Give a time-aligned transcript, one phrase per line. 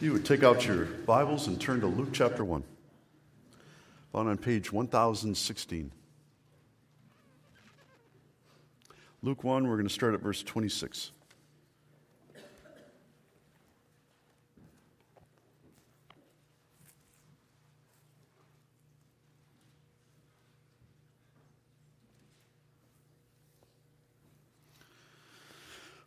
[0.00, 2.62] You would take out your Bibles and turn to Luke chapter 1,
[4.12, 5.90] found on page 1016.
[9.22, 11.10] Luke 1, we're going to start at verse 26.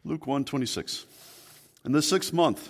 [0.05, 1.05] Luke 1 26.
[1.83, 2.69] In the sixth month,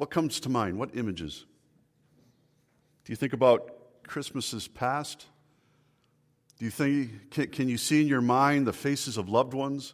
[0.00, 0.78] what comes to mind?
[0.78, 1.44] What images?
[3.04, 3.70] Do you think about
[4.06, 5.26] Christmases past?
[6.58, 9.92] Do you think can, can, you see in your mind the faces of loved ones,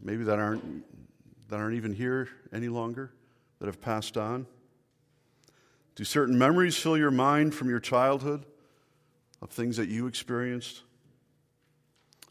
[0.00, 0.84] maybe that aren't
[1.48, 3.10] that aren't even here any longer,
[3.58, 4.46] that have passed on?
[5.96, 8.46] Do certain memories fill your mind from your childhood
[9.42, 10.82] of things that you experienced?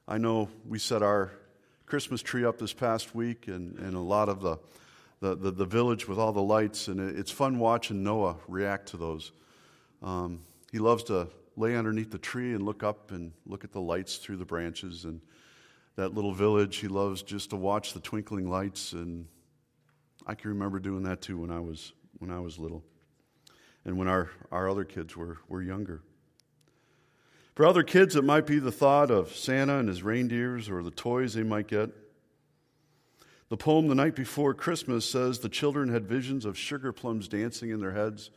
[0.07, 1.33] I know we set our
[1.85, 4.57] Christmas tree up this past week, and, and a lot of the
[5.23, 8.97] the, the, the, village with all the lights, and it's fun watching Noah react to
[8.97, 9.31] those.
[10.01, 13.79] Um, he loves to lay underneath the tree and look up and look at the
[13.79, 15.05] lights through the branches.
[15.05, 15.21] And
[15.95, 18.91] that little village, he loves just to watch the twinkling lights.
[18.91, 19.27] And
[20.27, 22.83] I can remember doing that too when I was, when I was little
[23.85, 26.01] and when our, our other kids were, were younger.
[27.55, 30.91] For other kids, it might be the thought of Santa and his reindeers or the
[30.91, 31.91] toys they might get.
[33.49, 37.69] The poem the night before Christmas says the children had visions of sugar plums dancing
[37.69, 38.31] in their heads.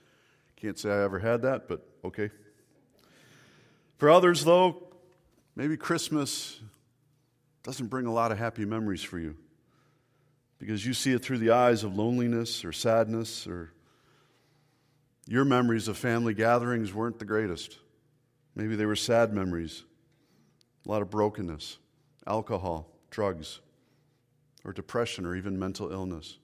[0.57, 2.31] Can't say I ever had that, but okay.
[3.99, 4.83] For others, though,
[5.55, 6.61] maybe Christmas
[7.63, 9.37] doesn't bring a lot of happy memories for you
[10.59, 13.73] because you see it through the eyes of loneliness or sadness, or
[15.27, 17.79] your memories of family gatherings weren't the greatest.
[18.55, 19.85] Maybe they were sad memories,
[20.87, 21.79] a lot of brokenness,
[22.27, 23.61] alcohol, drugs
[24.67, 26.39] or depression or even mental illness.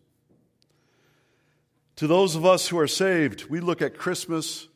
[1.97, 4.69] To those of us who are saved, we look at Christmas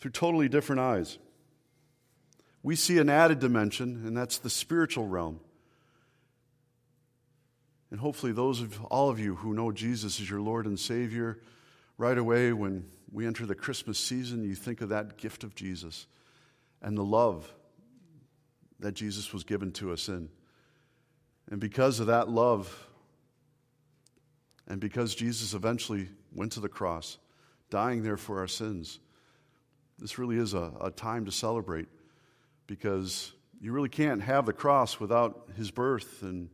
[0.00, 1.18] through totally different eyes.
[2.62, 5.38] We see an added dimension, and that's the spiritual realm.
[7.92, 11.38] And hopefully, those of all of you who know Jesus as your Lord and Savior,
[11.96, 16.08] right away when we enter the Christmas season, you think of that gift of Jesus
[16.82, 17.50] and the love
[18.80, 20.28] that Jesus was given to us in.
[21.50, 22.86] And because of that love,
[24.66, 27.18] and because Jesus eventually went to the cross,
[27.70, 28.98] dying there for our sins,
[29.98, 31.88] this really is a, a time to celebrate
[32.66, 36.22] because you really can't have the cross without his birth.
[36.22, 36.50] And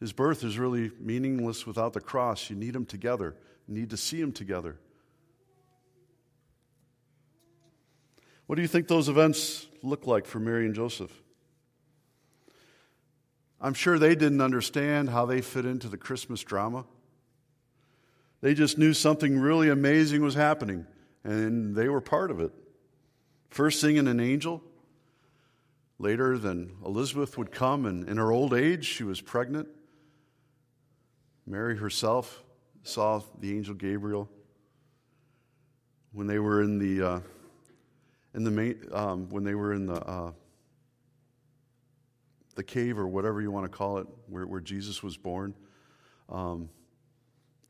[0.00, 2.50] his birth is really meaningless without the cross.
[2.50, 4.76] You need them together, you need to see them together.
[8.46, 11.10] What do you think those events look like for Mary and Joseph?
[13.60, 16.84] I'm sure they didn't understand how they fit into the Christmas drama.
[18.40, 20.86] They just knew something really amazing was happening,
[21.24, 22.52] and they were part of it.
[23.50, 24.62] First, singing an angel.
[25.98, 29.68] Later, then Elizabeth would come, and in her old age, she was pregnant.
[31.46, 32.42] Mary herself
[32.82, 34.28] saw the angel Gabriel
[36.12, 37.20] when they were in the uh,
[38.34, 40.32] in the um, when they were in the uh,
[42.56, 45.54] the cave or whatever you want to call it, where, where Jesus was born,
[46.28, 46.68] um,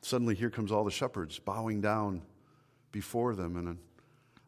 [0.01, 2.23] suddenly here comes all the shepherds bowing down
[2.93, 3.57] before them.
[3.57, 3.79] And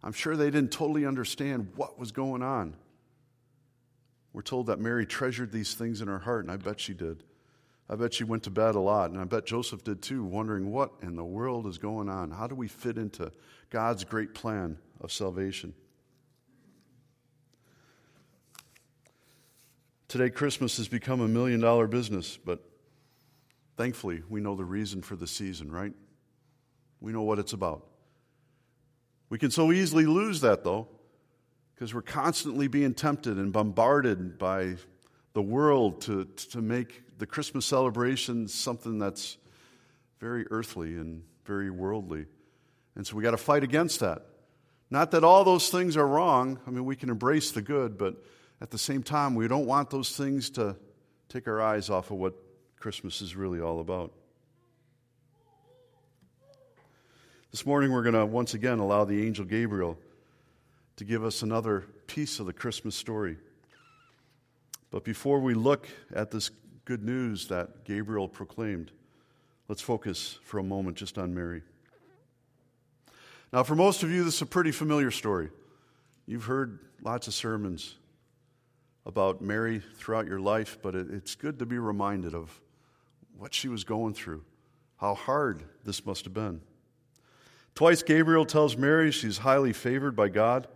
[0.02, 2.75] I'm sure they didn't totally understand what was going on.
[4.32, 7.25] We're told that Mary treasured these things in her heart, and I bet she did.
[7.90, 10.70] I bet she went to bed a lot, and I bet Joseph did too, wondering
[10.70, 12.31] what in the world is going on?
[12.31, 13.32] How do we fit into
[13.70, 15.75] God's great plan of salvation?
[20.08, 22.64] Today, Christmas has become a million dollar business, but
[23.76, 25.93] thankfully, we know the reason for the season, right?
[27.02, 27.84] We know what it's about.
[29.28, 30.88] We can so easily lose that, though,
[31.75, 34.76] because we're constantly being tempted and bombarded by
[35.34, 39.37] the world to, to make the Christmas celebration something that's
[40.20, 42.25] very earthly and very worldly.
[42.96, 44.22] And so we got to fight against that.
[44.90, 46.58] Not that all those things are wrong.
[46.66, 48.16] I mean, we can embrace the good, but
[48.60, 50.76] at the same time, we don't want those things to
[51.28, 52.34] take our eyes off of what
[52.78, 54.12] Christmas is really all about.
[57.50, 59.96] This morning, we're going to once again allow the angel Gabriel
[60.96, 63.37] to give us another piece of the Christmas story.
[64.90, 66.50] But before we look at this
[66.84, 68.90] good news that Gabriel proclaimed,
[69.69, 71.62] let's focus for a moment just on Mary.
[73.52, 75.50] Now, for most of you, this is a pretty familiar story.
[76.26, 77.94] You've heard lots of sermons
[79.06, 82.61] about Mary throughout your life, but it's good to be reminded of
[83.37, 84.45] what she was going through,
[84.97, 86.61] how hard this must have been.
[87.75, 90.67] Twice Gabriel tells Mary she's highly favored by God.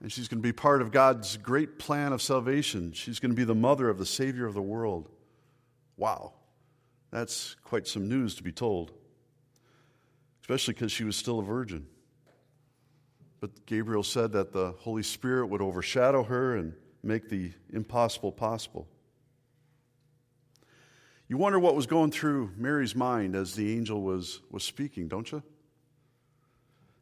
[0.00, 2.92] And she's going to be part of God's great plan of salvation.
[2.92, 5.08] She's going to be the mother of the Savior of the world.
[5.96, 6.32] Wow.
[7.12, 8.90] That's quite some news to be told,
[10.40, 11.86] especially because she was still a virgin.
[13.42, 18.86] But Gabriel said that the Holy Spirit would overshadow her and make the impossible possible.
[21.26, 25.32] You wonder what was going through Mary's mind as the angel was, was speaking, don't
[25.32, 25.42] you?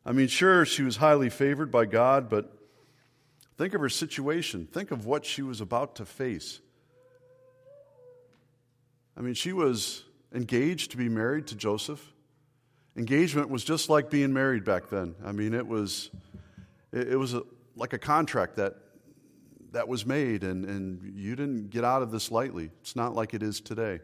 [0.07, 2.51] I mean, sure, she was highly favored by God, but
[3.59, 4.67] think of her situation.
[4.73, 6.61] Think of what she was about to face.
[9.15, 12.15] I mean, she was engaged to be married to Joseph.
[12.97, 15.15] Engagement was just like being married back then.
[15.25, 16.11] I mean, it was,
[16.93, 17.43] it, was a,
[17.77, 18.75] like a contract that,
[19.73, 22.71] that was made, and, and you didn't get out of this lightly.
[22.81, 24.01] It's not like it is today.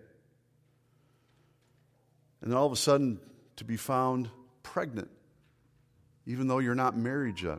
[2.41, 3.19] And then all of a sudden,
[3.57, 4.29] to be found
[4.63, 5.11] pregnant,
[6.27, 7.59] even though you're not married yet.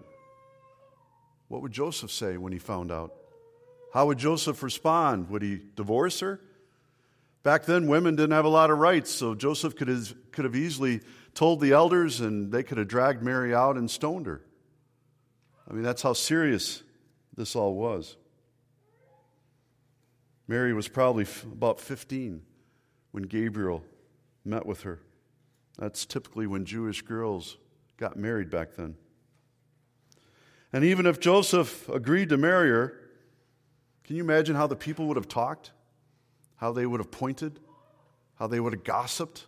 [1.48, 3.14] What would Joseph say when he found out?
[3.94, 5.30] How would Joseph respond?
[5.30, 6.42] Would he divorce her?
[7.44, 10.56] Back then, women didn't have a lot of rights, so Joseph could have, could have
[10.56, 11.02] easily
[11.34, 14.42] told the elders and they could have dragged Mary out and stoned her.
[15.70, 16.84] I mean, that's how serious
[17.36, 18.16] this all was.
[20.48, 22.42] Mary was probably f- about 15
[23.12, 23.84] when Gabriel
[24.46, 25.00] met with her.
[25.78, 27.58] That's typically when Jewish girls
[27.98, 28.96] got married back then.
[30.72, 32.94] And even if Joseph agreed to marry her,
[34.04, 35.72] can you imagine how the people would have talked?
[36.56, 37.60] How they would have pointed?
[38.36, 39.48] How they would have gossiped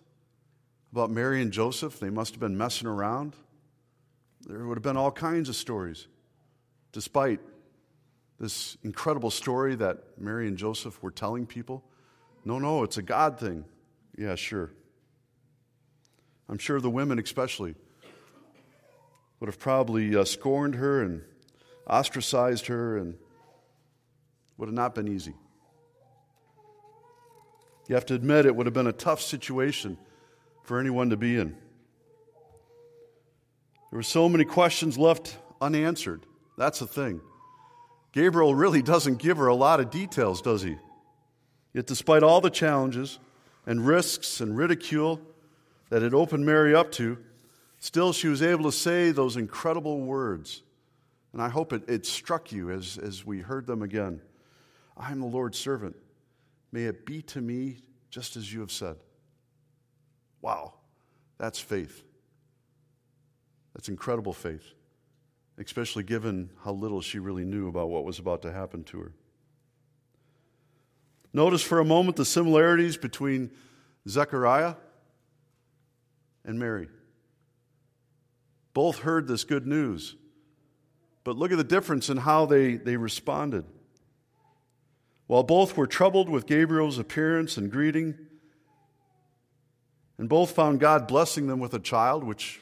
[0.92, 2.00] about Mary and Joseph?
[2.00, 3.36] They must have been messing around.
[4.50, 6.07] There would have been all kinds of stories,
[6.92, 7.40] despite
[8.40, 11.84] this incredible story that Mary and Joseph were telling people.
[12.44, 13.63] No, no, it's a God thing.
[14.18, 14.72] Yeah, sure.
[16.50, 17.75] I'm sure the women, especially,
[19.39, 21.22] would have probably uh, scorned her and
[21.88, 23.20] ostracized her and
[24.58, 25.36] would have not been easy.
[27.88, 30.00] You have to admit it would have been a tough situation
[30.63, 31.56] for anyone to be in.
[33.89, 36.25] There were so many questions left unanswered.
[36.58, 37.22] That's the thing.
[38.12, 40.77] Gabriel really doesn't give her a lot of details, does he?
[41.74, 43.19] Yet, despite all the challenges
[43.65, 45.22] and risks and ridicule
[45.89, 47.17] that it opened Mary up to,
[47.79, 50.63] still she was able to say those incredible words.
[51.34, 54.22] And I hope it, it struck you as, as we heard them again.
[54.98, 55.96] I am the Lord's servant.
[56.72, 57.77] May it be to me
[58.10, 58.98] just as you have said.
[60.41, 60.74] Wow,
[61.38, 62.03] that's faith.
[63.74, 64.74] That's incredible faith,
[65.58, 69.12] especially given how little she really knew about what was about to happen to her.
[71.34, 73.52] Notice for a moment the similarities between
[74.08, 74.76] Zechariah
[76.44, 76.88] and Mary.
[78.74, 80.16] Both heard this good news,
[81.24, 83.66] but look at the difference in how they, they responded.
[85.28, 88.18] While both were troubled with Gabriel's appearance and greeting,
[90.18, 92.62] and both found God blessing them with a child, which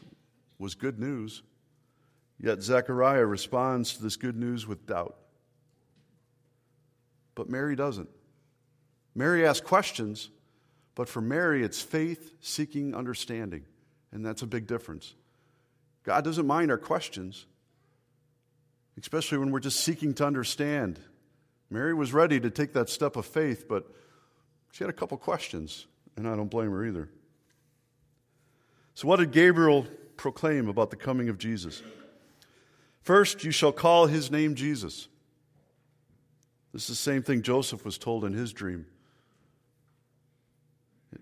[0.60, 1.44] was good news,
[2.40, 5.16] yet Zechariah responds to this good news with doubt.
[7.36, 8.10] But Mary doesn't.
[9.14, 10.30] Mary asks questions,
[10.96, 13.64] but for Mary, it's faith seeking understanding.
[14.12, 15.14] And that's a big difference.
[16.04, 17.46] God doesn't mind our questions,
[18.98, 21.00] especially when we're just seeking to understand.
[21.70, 23.86] Mary was ready to take that step of faith, but
[24.72, 27.10] she had a couple questions, and I don't blame her either.
[28.94, 29.86] So, what did Gabriel
[30.18, 31.82] proclaim about the coming of Jesus?
[33.02, 35.08] First, you shall call his name Jesus.
[36.74, 38.86] This is the same thing Joseph was told in his dream,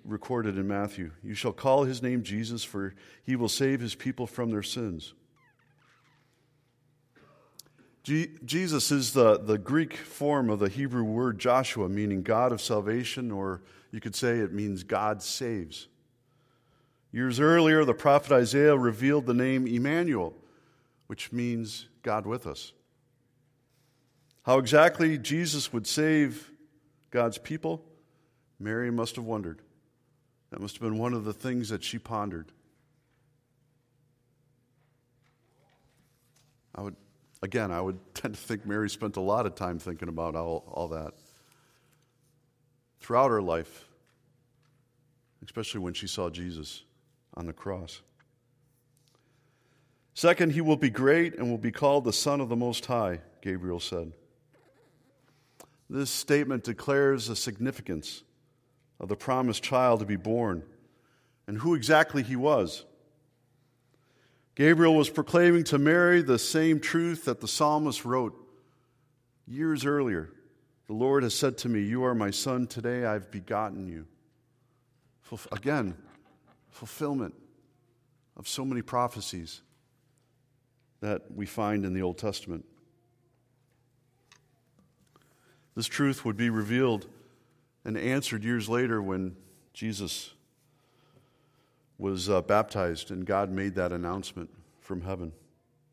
[0.04, 1.12] recorded in Matthew.
[1.24, 5.14] You shall call his name Jesus, for he will save his people from their sins.
[8.04, 13.32] Jesus is the, the Greek form of the Hebrew word Joshua, meaning God of salvation,
[13.32, 13.62] or
[13.92, 15.88] you could say it means God saves.
[17.16, 20.34] Years earlier, the prophet Isaiah revealed the name Emmanuel,
[21.08, 22.74] which means God with us.
[24.44, 26.52] How exactly Jesus would save
[27.12, 27.86] God's people,
[28.60, 29.62] Mary must have wondered.
[30.50, 32.52] That must have been one of the things that she pondered.
[36.76, 36.98] I would,
[37.42, 40.66] again, I would tend to think Mary spent a lot of time thinking about all,
[40.70, 41.14] all that
[43.00, 43.88] throughout her life,
[45.46, 46.84] especially when she saw Jesus
[47.38, 48.02] on the cross.
[50.14, 53.20] Second, he will be great and will be called the Son of the Most High,
[53.42, 54.14] Gabriel said.
[55.90, 58.24] This statement declares the significance
[59.00, 60.64] of the promised child to be born
[61.48, 62.86] and who exactly he was.
[64.56, 68.34] Gabriel was proclaiming to Mary the same truth that the psalmist wrote
[69.46, 70.32] years earlier.
[70.88, 74.08] The Lord has said to me, You are my son, today I've begotten you.
[75.52, 75.98] Again,
[76.76, 77.34] fulfillment
[78.36, 79.62] of so many prophecies
[81.00, 82.66] that we find in the Old Testament.
[85.74, 87.08] This truth would be revealed
[87.86, 89.38] and answered years later when
[89.74, 90.34] Jesus
[91.98, 94.50] was uh, baptized and God made that announcement
[94.82, 95.32] from heaven.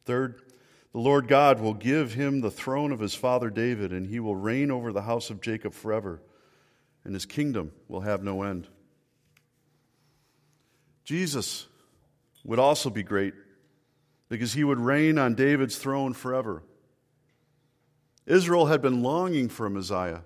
[0.04, 0.42] Third,
[0.90, 4.34] the Lord God will give him the throne of his father David, and he will
[4.34, 6.20] reign over the house of Jacob forever,
[7.04, 8.66] and his kingdom will have no end.
[11.04, 11.66] Jesus
[12.44, 13.34] would also be great
[14.28, 16.62] because he would reign on David's throne forever.
[18.26, 20.20] Israel had been longing for a Messiah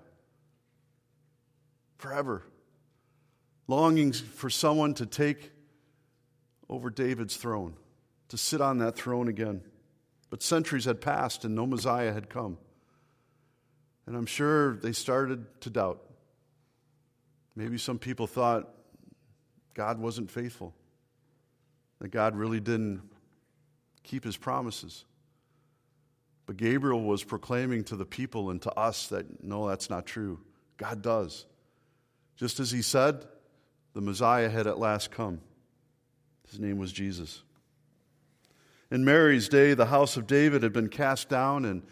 [1.97, 2.43] forever,
[3.67, 5.51] longing for someone to take
[6.69, 7.75] over David's throne,
[8.29, 9.61] to sit on that throne again.
[10.29, 12.57] But centuries had passed and no Messiah had come.
[14.05, 16.01] And I'm sure they started to doubt.
[17.55, 18.69] Maybe some people thought
[19.77, 20.73] God wasn't faithful,
[21.99, 23.03] that God really didn't
[24.01, 25.05] keep his promises.
[26.47, 30.39] But Gabriel was proclaiming to the people and to us that no, that's not true.
[30.77, 31.45] God does.
[32.37, 33.25] Just as he said,
[33.93, 35.41] the Messiah had at last come.
[36.49, 37.43] His name was Jesus.
[38.89, 41.83] In Mary's day, the house of David had been cast down, and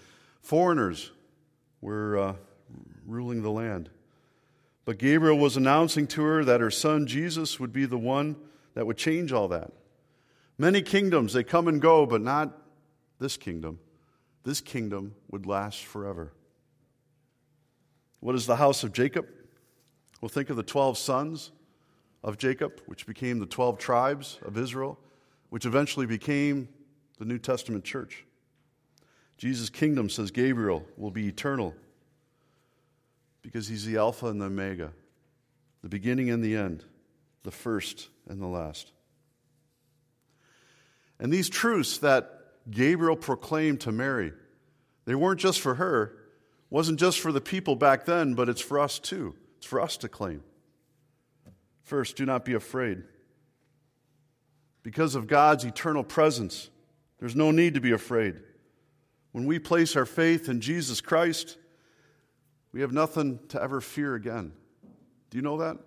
[0.42, 1.12] foreigners
[1.82, 2.34] were uh,
[3.06, 3.92] ruling the land.
[4.86, 8.36] But Gabriel was announcing to her that her son Jesus would be the one
[8.76, 9.72] that would change all that.
[10.58, 12.56] Many kingdoms, they come and go, but not
[13.20, 13.80] this kingdom
[14.46, 16.32] this kingdom would last forever.
[18.22, 19.28] What is the house of Jacob?
[20.22, 21.52] Well, think of the 12 sons
[22.24, 24.98] of Jacob, which became the 12 tribes of Israel,
[25.50, 26.70] which eventually became
[27.18, 28.24] the New Testament church.
[29.38, 31.74] Jesus' kingdom, says Gabriel, will be eternal
[33.46, 34.92] because he's the Alpha and the Omega,
[35.84, 36.84] the beginning and the end,
[37.44, 38.92] the first and the last.
[41.20, 42.28] And these truths that
[42.72, 44.34] Gabriel proclaimed to Mary.
[45.06, 46.18] They weren't just for her,
[46.72, 49.36] wasn't just for the people back then, but it's for us too.
[49.58, 50.44] It's for us to claim.
[51.84, 53.04] First, do not be afraid.
[54.82, 56.72] Because of God's eternal presence,
[57.20, 58.38] there's no need to be afraid.
[59.34, 61.60] When we place our faith in Jesus Christ,
[62.76, 64.52] we have nothing to ever fear again.
[65.30, 65.78] Do you know that?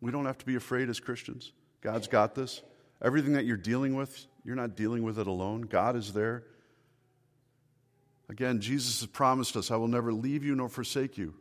[0.00, 1.52] We don't have to be afraid as Christians.
[1.82, 2.62] God's got this.
[3.02, 5.60] Everything that you're dealing with, you're not dealing with it alone.
[5.60, 6.44] God is there.
[8.30, 11.34] Again, Jesus has promised us, I will never leave you nor forsake you.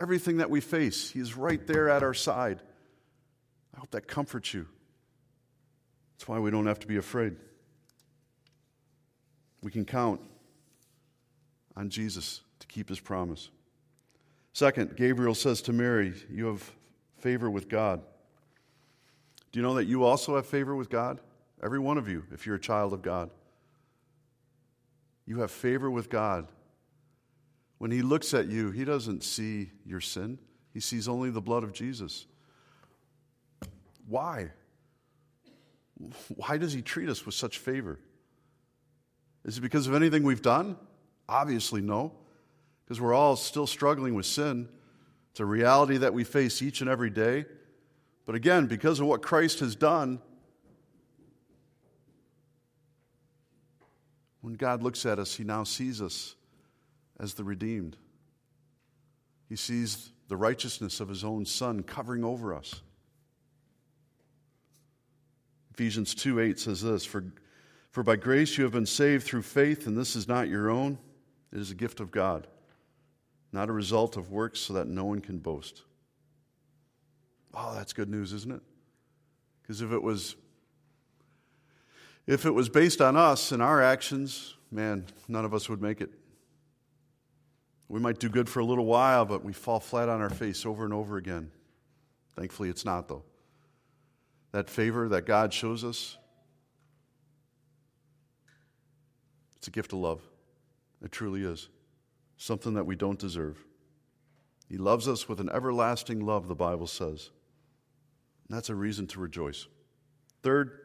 [0.00, 2.60] Everything that we face, He is right there at our side.
[3.72, 4.66] I hope that comforts you.
[6.14, 7.36] That's why we don't have to be afraid.
[9.62, 10.20] We can count
[11.76, 13.50] on Jesus to keep His promise.
[14.52, 16.70] Second, Gabriel says to Mary, You have
[17.18, 18.02] favor with God.
[19.52, 21.20] Do you know that you also have favor with God?
[21.62, 23.30] Every one of you, if you're a child of God.
[25.26, 26.46] You have favor with God.
[27.78, 30.38] When He looks at you, He doesn't see your sin,
[30.72, 32.26] He sees only the blood of Jesus.
[34.06, 34.50] Why?
[36.36, 37.98] why does he treat us with such favor?
[39.44, 40.76] Is it because of anything we've done?
[41.28, 42.12] Obviously, no,
[42.84, 44.68] because we're all still struggling with sin.
[45.30, 47.46] It's a reality that we face each and every day.
[48.26, 50.20] But again, because of what Christ has done,
[54.40, 56.34] when God looks at us, he now sees us
[57.18, 57.96] as the redeemed.
[59.48, 62.80] He sees the righteousness of his own Son covering over us.
[65.72, 67.24] Ephesians 2 8 says this For,
[67.90, 70.98] for by grace you have been saved through faith, and this is not your own,
[71.52, 72.46] it is a gift of God,
[73.54, 75.82] not a result of works, so that no one can boast.
[77.54, 78.60] Oh, that's good news, isn't it?
[79.62, 80.34] Because if it was
[82.26, 86.00] if it was based on us and our actions, man, none of us would make
[86.00, 86.10] it.
[87.88, 90.64] We might do good for a little while, but we fall flat on our face
[90.64, 91.50] over and over again.
[92.34, 93.22] Thankfully, it's not, though.
[94.52, 96.16] That favor that God shows us,
[99.56, 100.22] it's a gift of love.
[101.04, 101.68] It truly is.
[102.36, 103.64] Something that we don't deserve.
[104.68, 107.30] He loves us with an everlasting love, the Bible says.
[108.48, 109.66] And that's a reason to rejoice.
[110.42, 110.78] Third,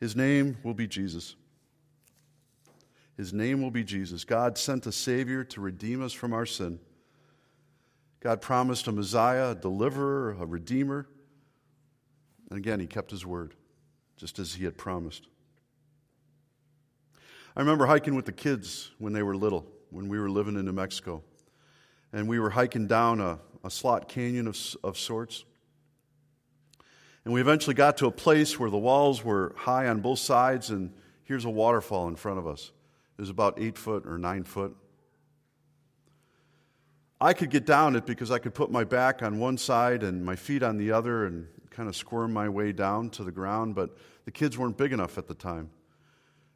[0.00, 1.36] his name will be Jesus.
[3.16, 4.24] His name will be Jesus.
[4.24, 6.80] God sent a Savior to redeem us from our sin.
[8.20, 11.06] God promised a Messiah, a deliverer, a redeemer.
[12.50, 13.54] And again, he kept his word,
[14.16, 15.26] just as he had promised.
[17.54, 20.64] I remember hiking with the kids when they were little, when we were living in
[20.64, 21.22] New Mexico.
[22.12, 25.44] And we were hiking down a, a slot canyon of, of sorts.
[27.24, 30.70] And we eventually got to a place where the walls were high on both sides,
[30.70, 30.92] and
[31.24, 32.72] here's a waterfall in front of us.
[33.16, 34.74] It was about eight foot or nine foot.
[37.20, 40.24] I could get down it because I could put my back on one side and
[40.24, 43.76] my feet on the other and kind of squirm my way down to the ground,
[43.76, 45.70] but the kids weren't big enough at the time.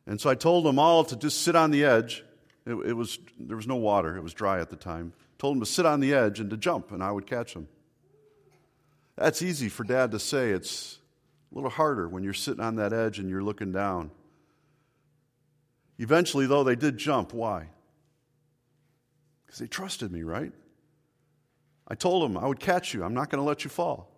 [0.06, 2.24] And so I told them all to just sit on the edge.
[2.66, 5.12] It, it was, there was no water, it was dry at the time.
[5.38, 7.68] Told them to sit on the edge and to jump, and I would catch them.
[9.16, 10.50] That's easy for dad to say.
[10.50, 10.98] It's
[11.52, 14.10] a little harder when you're sitting on that edge and you're looking down.
[15.98, 17.32] Eventually, though, they did jump.
[17.32, 17.68] Why?
[19.46, 20.52] Because they trusted me, right?
[21.88, 23.04] I told them I would catch you.
[23.04, 24.12] I'm not going to let you fall.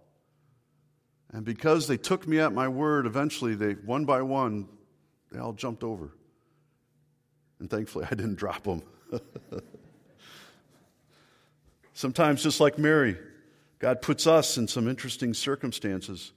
[1.32, 4.66] And because they took me at my word, eventually they, one by one,
[5.30, 6.12] they all jumped over.
[7.60, 8.82] And thankfully, I didn't drop them.
[11.94, 13.18] Sometimes, just like Mary,
[13.78, 16.32] God puts us in some interesting circumstances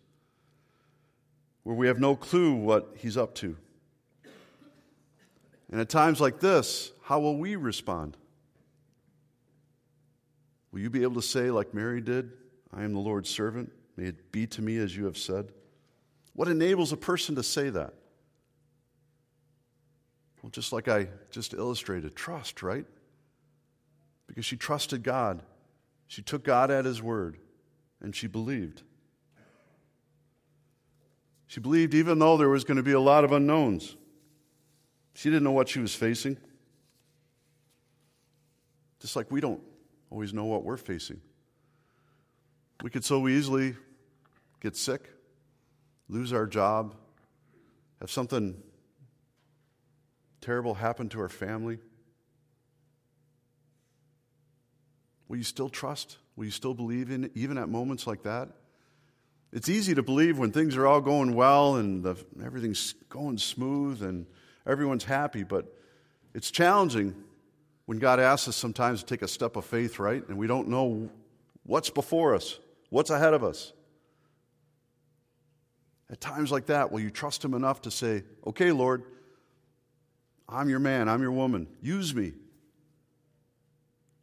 [1.64, 3.56] where we have no clue what He's up to.
[5.72, 8.18] And at times like this, how will we respond?
[10.72, 12.32] Will you be able to say, like Mary did,
[12.74, 13.72] I am the Lord's servant?
[13.98, 15.50] May it be to me as you have said?
[16.34, 17.94] What enables a person to say that?
[20.42, 22.86] Well, just like I just illustrated, trust, right?
[24.28, 25.44] Because she trusted God.
[26.08, 27.38] She took God at His word,
[28.02, 28.82] and she believed.
[31.48, 33.96] She believed even though there was going to be a lot of unknowns.
[35.14, 36.38] She didn't know what she was facing.
[39.00, 39.62] Just like we don't
[40.10, 41.20] always know what we're facing.
[42.82, 43.76] We could so easily
[44.62, 45.10] get sick,
[46.08, 46.96] lose our job,
[48.00, 48.56] have something
[50.42, 51.78] terrible happened to our family.
[55.28, 56.18] Will you still trust?
[56.36, 58.50] Will you still believe in it, even at moments like that?
[59.54, 64.02] It's easy to believe when things are all going well and the, everything's going smooth
[64.02, 64.26] and
[64.66, 65.74] everyone's happy, but
[66.34, 67.16] it's challenging
[67.86, 70.28] when God asks us sometimes to take a step of faith, right?
[70.28, 71.10] And we don't know
[71.64, 73.74] what's before us, what's ahead of us.
[76.10, 79.04] At times like that, will you trust Him enough to say, okay, Lord,
[80.52, 82.34] I'm your man, I'm your woman, use me.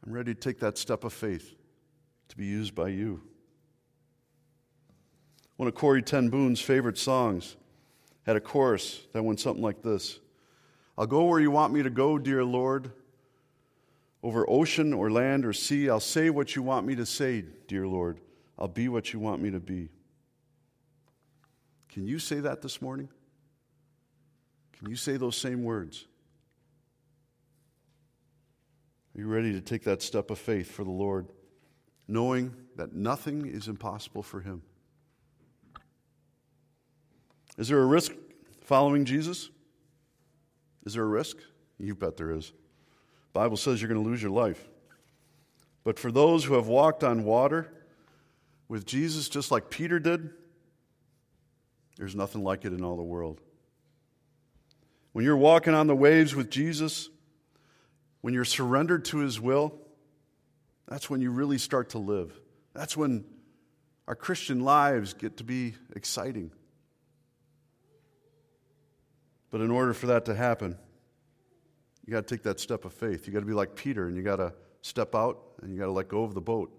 [0.04, 1.54] I'm ready to take that step of faith
[2.28, 3.22] to be used by you.
[5.56, 7.56] One of Corrie ten Boom's favorite songs
[8.26, 10.18] had a chorus that went something like this
[10.98, 12.92] I'll go where you want me to go, dear Lord.
[14.20, 17.86] Over ocean or land or sea, I'll say what you want me to say, dear
[17.86, 18.18] Lord.
[18.58, 19.90] I'll be what you want me to be.
[21.88, 23.08] Can you say that this morning?
[24.76, 26.06] Can you say those same words?
[29.18, 31.26] Are you ready to take that step of faith for the Lord,
[32.06, 34.62] knowing that nothing is impossible for Him?
[37.56, 38.12] Is there a risk
[38.60, 39.50] following Jesus?
[40.86, 41.38] Is there a risk?
[41.80, 42.50] You bet there is.
[42.50, 44.68] The Bible says you're going to lose your life.
[45.82, 47.72] But for those who have walked on water
[48.68, 50.30] with Jesus, just like Peter did,
[51.96, 53.40] There's nothing like it in all the world.
[55.10, 57.10] When you're walking on the waves with Jesus,
[58.20, 59.74] when you're surrendered to his will,
[60.86, 62.38] that's when you really start to live.
[62.74, 63.24] That's when
[64.06, 66.50] our Christian lives get to be exciting.
[69.50, 70.76] But in order for that to happen,
[72.06, 73.26] you got to take that step of faith.
[73.26, 75.86] You got to be like Peter and you got to step out and you got
[75.86, 76.72] to let go of the boat.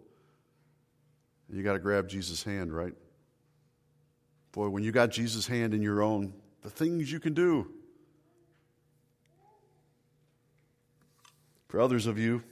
[1.48, 2.94] And you got to grab Jesus' hand, right?
[4.52, 7.72] Boy, when you got Jesus' hand in your own, the things you can do.
[11.70, 12.44] For others of you,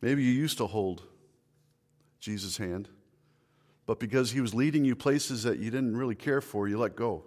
[0.00, 1.02] maybe you used to hold
[2.20, 2.88] Jesus' hand,
[3.84, 6.96] but because he was leading you places that you didn't really care for, you let
[6.96, 7.24] go.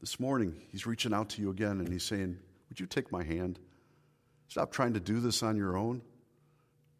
[0.00, 2.38] This morning, he's reaching out to you again and he's saying,
[2.68, 3.58] Would you take my hand?
[4.48, 6.00] Stop trying to do this on your own.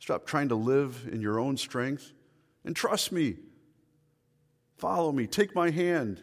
[0.01, 2.13] Stop trying to live in your own strength
[2.65, 3.37] and trust me.
[4.77, 5.29] Follow me.
[5.29, 6.21] Take my hand.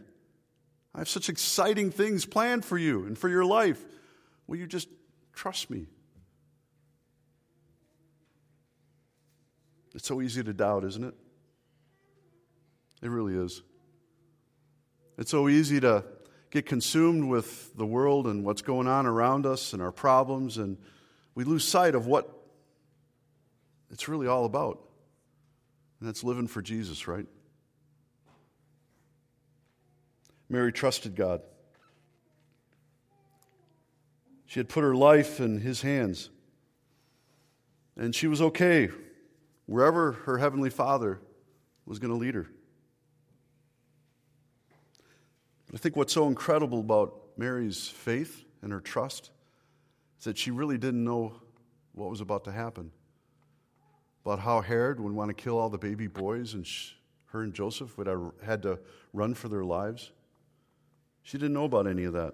[0.93, 3.83] I have such exciting things planned for you and for your life.
[4.47, 4.89] Will you just
[5.39, 5.85] trust me?
[9.95, 11.13] It's so easy to doubt, isn't it?
[13.01, 13.61] It really is.
[15.17, 16.03] It's so easy to
[16.51, 20.77] get consumed with the world and what's going on around us and our problems, and
[21.35, 22.29] we lose sight of what
[23.91, 24.81] it's really all about.
[26.01, 27.27] And that's living for Jesus, right?
[30.49, 31.39] Mary trusted God.
[34.49, 36.31] She had put her life in his hands.
[37.95, 38.89] And she was okay
[39.67, 41.19] wherever her heavenly Father
[41.85, 42.49] was going to lead her.
[45.67, 49.29] But I think what's so incredible about Mary's faith and her trust
[50.17, 51.39] is that she really didn't know
[51.91, 52.89] what was about to happen
[54.25, 56.95] about how Herod would want to kill all the baby boys and she,
[57.27, 58.79] her and Joseph would have had to
[59.13, 60.11] run for their lives.
[61.21, 62.33] She didn't know about any of that.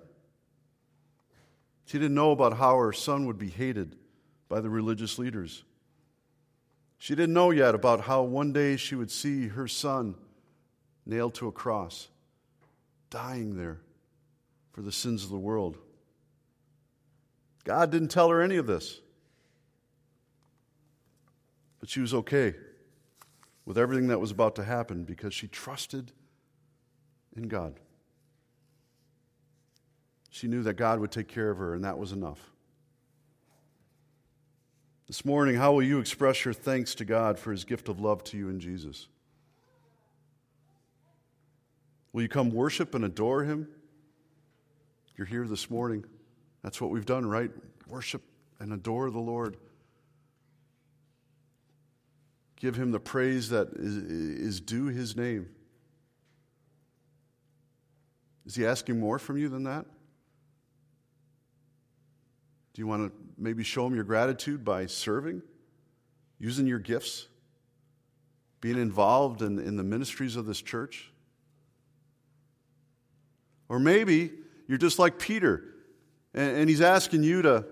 [1.85, 3.95] She didn't know about how her son would be hated
[4.49, 5.63] by the religious leaders.
[6.97, 10.15] She didn't know yet about how one day she would see her son
[11.05, 12.07] nailed to a cross,
[13.09, 13.79] dying there
[14.71, 15.77] for the sins of the world.
[17.63, 18.99] God didn't tell her any of this.
[21.79, 22.55] But she was okay
[23.65, 26.11] with everything that was about to happen because she trusted
[27.35, 27.79] in God.
[30.35, 32.51] She knew that God would take care of her, and that was enough.
[35.07, 38.21] This morning, how will you express your thanks to God for his gift of love
[38.25, 39.07] to you in Jesus?
[42.11, 43.69] Will you come worship and adore him?
[45.15, 46.03] You're here this morning.
[46.63, 47.51] That's what we've done, right?
[47.87, 48.21] Worship
[48.59, 49.55] and adore the Lord.
[52.57, 55.47] Give him the praise that is, is due his name.
[58.45, 59.85] Is he asking more from you than that?
[62.75, 65.41] Do you want to maybe show them your gratitude by serving,
[66.37, 67.27] using your gifts,
[68.61, 71.11] being involved in, in the ministries of this church?
[73.69, 74.31] Or maybe
[74.67, 75.63] you're just like Peter,
[76.35, 77.65] and, and he's asking you to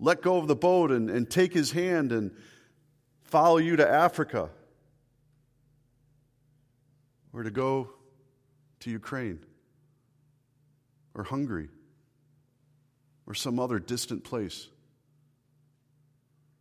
[0.00, 2.30] let go of the boat and, and take his hand and,
[3.34, 4.48] follow you to Africa
[7.32, 7.90] or to go
[8.78, 9.40] to Ukraine
[11.14, 11.68] or Hungary
[13.26, 14.68] or some other distant place.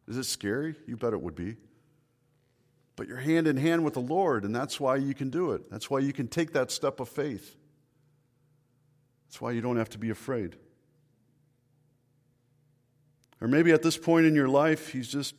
[0.08, 0.76] Is it scary?
[0.88, 1.58] You bet it would be.
[2.96, 5.70] But you're hand in hand with the Lord, and that's why you can do it.
[5.72, 7.56] That's why you can take that step of faith.
[9.28, 10.58] That's why you don't have to be afraid.
[13.42, 15.34] Or maybe at this point in your life, He's just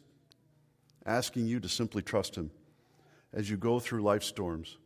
[1.06, 2.50] asking you to simply trust Him
[3.32, 4.78] as you go through life storms.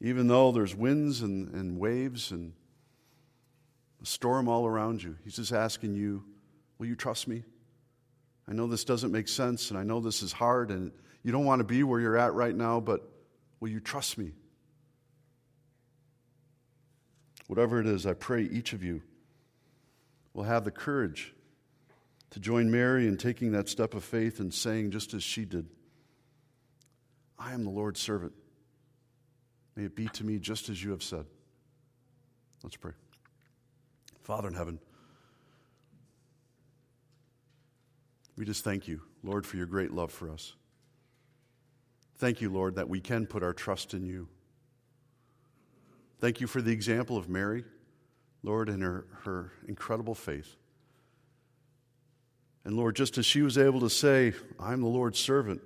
[0.00, 2.52] Even though there's winds and, and waves and
[4.02, 6.24] a storm all around you, He's just asking you,
[6.78, 7.42] Will you trust me?
[8.48, 11.44] I know this doesn't make sense, and I know this is hard, and you don't
[11.44, 13.08] want to be where you're at right now, but
[13.58, 14.32] will you trust me?
[17.48, 19.02] Whatever it is, I pray each of you
[20.34, 21.34] will have the courage
[22.30, 25.66] to join Mary in taking that step of faith and saying, just as she did,
[27.38, 28.32] I am the Lord's servant.
[29.74, 31.26] May it be to me just as you have said.
[32.62, 32.92] Let's pray.
[34.26, 34.80] Father in heaven,
[38.36, 40.56] we just thank you, Lord, for your great love for us.
[42.16, 44.26] Thank you, Lord, that we can put our trust in you.
[46.18, 47.62] Thank you for the example of Mary,
[48.42, 50.56] Lord, and her, her incredible faith.
[52.64, 55.60] And Lord, just as she was able to say, I'm the Lord's servant,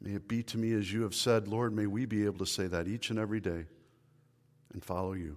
[0.00, 2.46] May it be to me as you have said, Lord, may we be able to
[2.46, 3.66] say that each and every day
[4.72, 5.36] and follow you.